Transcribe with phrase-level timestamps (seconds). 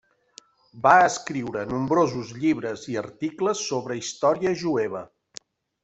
[0.85, 5.05] Va escriure nombrosos llibres i articles sobre història jueva.